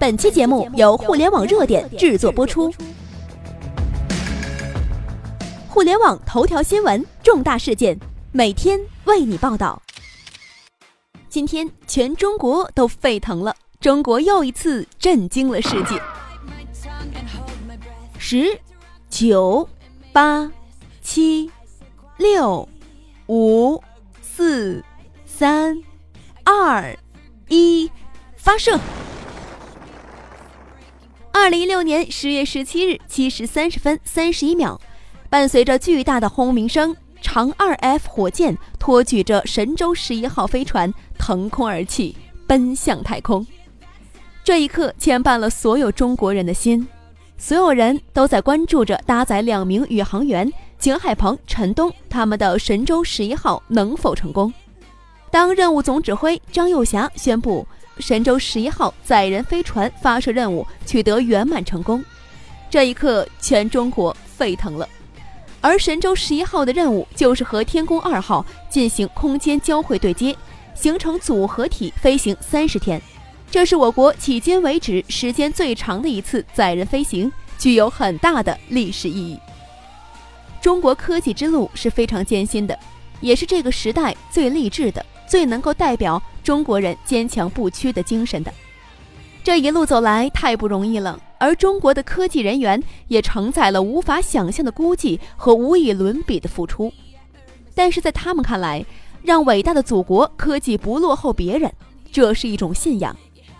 [0.00, 2.72] 本期节目由互联网热点制作播出。
[5.68, 8.00] 互联网头条新闻，重大事件，
[8.32, 9.80] 每天为你报道。
[11.28, 16.00] 今天全中国都沸腾了，中国又一次震惊了世界。
[18.16, 18.58] 十、
[19.10, 19.68] 九、
[20.14, 20.50] 八、
[21.02, 21.50] 七、
[22.16, 22.66] 六、
[23.26, 23.78] 五、
[24.22, 24.82] 四、
[25.26, 25.76] 三、
[26.42, 26.96] 二、
[27.48, 27.90] 一，
[28.34, 28.80] 发射！
[31.32, 34.78] 二零一六年十月十七日七时三十分三十一秒，
[35.28, 42.16] 伴随着巨大的轰鸣声，长二 F 火箭托举着神舟十一号飞船腾空而起，
[42.46, 43.46] 奔向太空。
[44.42, 46.86] 这一刻牵绊了所有中国人的心，
[47.38, 54.52] 所有人都在关注着搭载两名宇航员景海鹏、陈冬他们的神舟十一号能否成功。
[55.30, 57.64] 当任务总指挥张又侠宣布。
[58.00, 62.02] 神舟十一号载人飞船发射任务取得圆满成功，
[62.70, 64.88] 这一刻全中国沸腾了。
[65.60, 70.34] 而神舟十一号的任务就是和天宫二号进行空间交会对接，
[70.74, 73.00] 形成组合体飞行三十天，
[73.50, 79.38] 这是我国迄今为止时间最长的一次载人飞行，具有很大的历史意义。
[80.62, 82.78] 中国科技之路是非常艰辛的，
[83.20, 85.04] 也是这个时代最励志的。
[85.30, 88.52] 最能够代表中国人坚强不屈的精神的，
[89.44, 96.92] 这一路走来太不容易了，而中国的科技人员也承载了无法想象的孤寂和无以伦比的付出。
[97.76, 98.84] 但是在他们看来，
[99.22, 101.72] 让伟大的祖国科技不落后别人，
[102.10, 103.16] 这是一种信仰，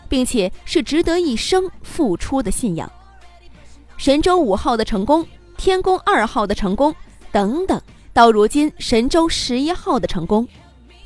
[0.09, 2.91] 并且是值得一生付出的信仰。
[3.97, 5.25] 神舟五号的成功，
[5.57, 6.93] 天宫二号的成功，
[7.31, 7.81] 等等，
[8.13, 10.49] 到如今神舟十一号的成功。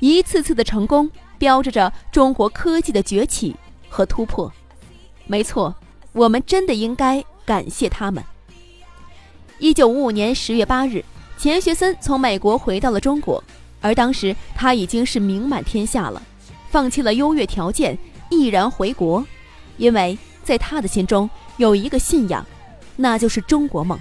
[0.04, 3.56] 一次次的成功，标志着中国科技的崛起
[3.88, 4.52] 和突破。
[5.24, 5.74] 没错，
[6.12, 8.22] 我们真的应该感谢他们。
[9.58, 11.02] 一九五五年十月八日，
[11.38, 13.42] 钱学森从美国回到了中国，
[13.80, 16.22] 而当时他已经是名满天下了，
[16.68, 17.96] 放弃了优越条件，
[18.28, 19.24] 毅然回国，
[19.78, 22.44] 因为在他的心中有一个信仰，
[22.94, 23.98] 那就是中国梦。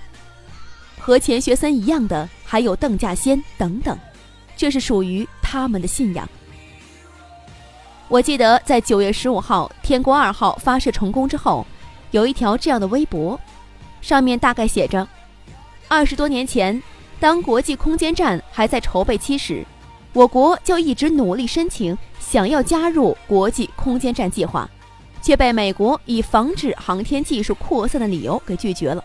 [1.00, 3.98] 和钱学森一样的还有邓稼先等等，
[4.58, 5.26] 这是属于。
[5.54, 6.28] 他们的信仰。
[8.08, 11.64] 我记得在九月十五号天宫二号发射成功之后，
[12.10, 13.40] 有一条这样的微博，
[14.02, 15.08] 上面大概写着：
[15.88, 16.82] 二十多年前，
[17.20, 19.64] 当国际空间站还在筹备期时，
[20.14, 24.68] 我国就一直努力申请想要加入国际空间站计划，
[25.22, 29.04] 却被美国以防止航天技术扩散的理由给拒绝了。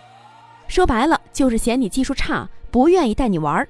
[0.66, 3.68] 说白了，就是嫌你技术差，不愿意带你玩儿。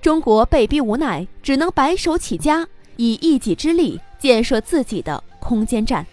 [0.00, 2.66] 中国被逼无奈，只能白手起家，
[2.96, 6.06] 以一己之力建设自己的空间站。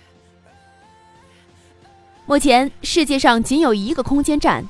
[2.25, 4.61] 目前世界上仅有一个空间站，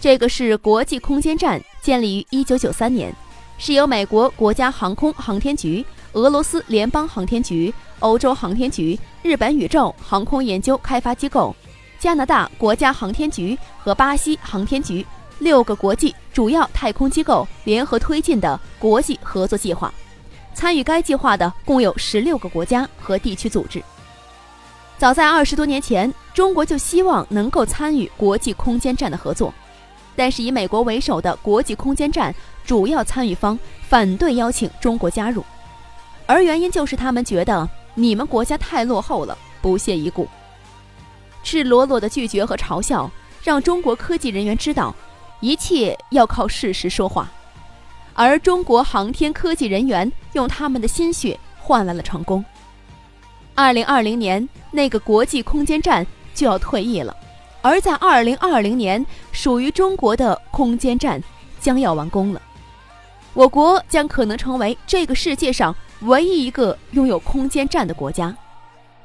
[0.00, 3.12] 这个是国际空间站，建立于一九九三年，
[3.58, 11.52] 是由美国国家航空航天局、俄罗斯联邦航天局、欧洲航天局、日本宇宙航空研究开发机构、
[11.98, 15.04] 加拿大国家航天局和巴西航天局。
[15.40, 19.92] 六个国际主要太空机构联合推进的国际合作计划，
[20.54, 23.82] 参与该计划的共有十六个国家和地区组织。
[24.96, 29.52] 早在二十多年前，中国就希望能够参与国际空间站的合作，
[30.16, 32.34] 但是以美国为首的国际空间站
[32.64, 35.44] 主要参与方反对邀请中国加入，
[36.24, 40.26] 而原因就是他们觉得你们国家太落后了，不屑一顾。
[41.42, 43.10] 赤裸裸的拒绝和嘲笑，
[43.44, 44.96] 让中国科技人员知道。
[45.40, 47.30] 一切要靠事实说话，
[48.14, 52.44] 而中国航天科技人员用他们的心血换来了成功。
[53.54, 57.14] 二零二零年，那个国际空间站就要退役了，
[57.62, 61.22] 而在二零二零年，属于中国的空间站
[61.60, 62.40] 将要完工了。
[63.32, 68.34] 我国将可能成为这个世界上唯一一个拥有空间站的国家。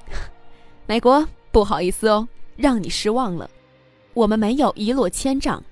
[0.87, 3.49] 美国，不好意思哦，让你失望了，
[4.13, 5.63] 我们没有一落千丈。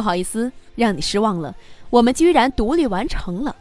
[0.00, 1.54] 不好意思，让你失望了。
[1.90, 3.54] 我们居然独立完成了，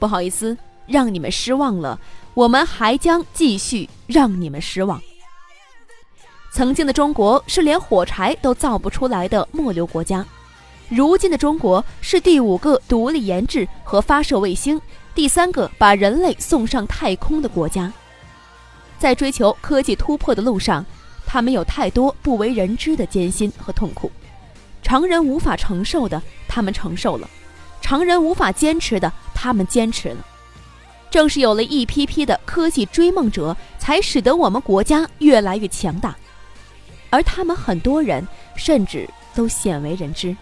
[0.00, 0.58] 不好意思，
[0.88, 1.96] 让你们失望了。
[2.34, 5.00] 我们还将继续让你们失望。
[6.52, 10.26] 曾经的中国是连火柴都造不出来的末流国家，
[10.88, 14.80] 如今的中国是第五个独立研制和发射卫星、
[15.14, 17.92] 第三个把人类送上太空的国家。
[18.98, 20.84] 在追求科技突破的路上，
[21.24, 24.10] 他们有太多不为人知的艰辛和痛苦。
[24.90, 27.24] 常人无法承受的，他们承受了；
[27.80, 30.26] 常人无法坚持的，他们坚持了。
[31.12, 36.16] 正是有了一批批的科技追梦者，才使得我们国家越来越强大。
[37.08, 38.26] 而他们很多人
[38.56, 40.36] 甚至都鲜为人知。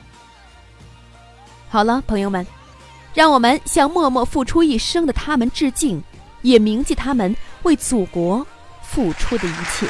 [1.69, 2.47] 好了，朋友们，
[3.13, 6.03] 让我们向默默付出一生的他们致敬，
[6.41, 8.47] 也铭记他们为祖国
[8.83, 9.87] 付出的一切。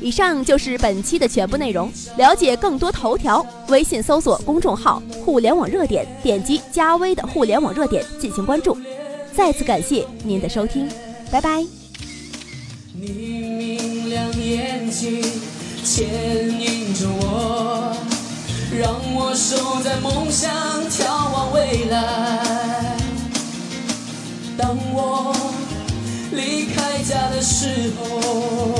[0.00, 1.90] 以上就是本期的全部内容。
[2.16, 8.76] 了解更多头条，微信搜索公众号“互联网热点”，点击加微的“互联网热点”进行关注。
[9.34, 10.88] 再次感谢您的收听，
[11.30, 11.64] 拜拜。
[13.00, 15.22] 你明亮眼睛
[15.84, 16.08] 牵
[16.60, 17.96] 引着我，
[18.76, 20.50] 让我守在梦想，
[20.90, 22.96] 眺望未来。
[24.56, 25.32] 当我
[26.32, 28.74] 离开家的时候，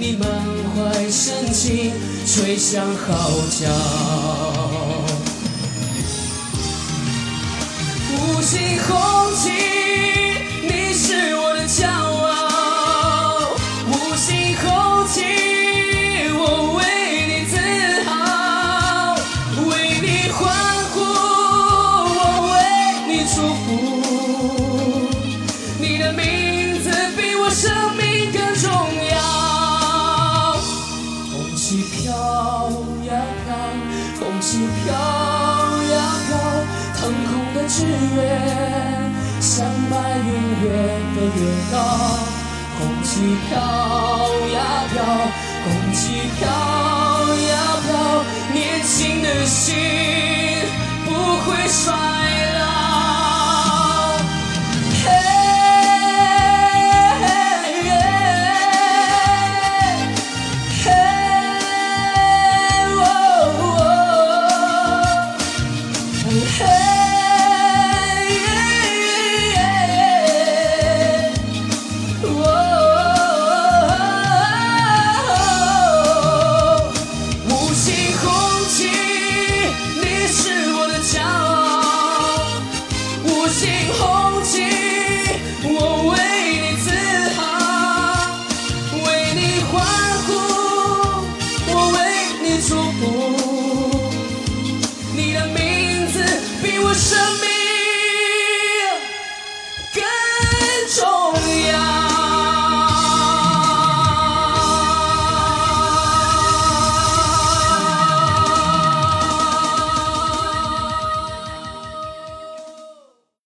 [0.00, 0.26] 你满
[0.74, 1.92] 怀深情
[2.24, 3.68] 吹响号角。
[8.16, 8.96] 五星红
[9.36, 9.79] 旗，
[37.80, 37.82] 日
[38.14, 38.18] 月
[39.40, 40.28] 像白云
[40.62, 40.64] 越
[41.14, 41.40] 飞越
[41.72, 41.74] 高，
[42.78, 43.10] 红旗
[43.48, 43.56] 飘
[44.52, 44.56] 呀
[44.92, 44.94] 飘，
[45.64, 46.00] 红旗
[46.38, 46.42] 飘
[47.48, 47.52] 呀
[47.86, 47.88] 飘，
[48.52, 49.74] 年轻的心
[51.06, 52.19] 不会衰。